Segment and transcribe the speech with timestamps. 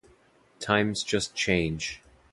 [0.59, 2.01] Times just change.